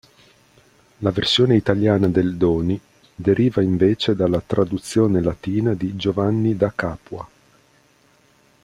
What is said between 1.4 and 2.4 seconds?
italiana del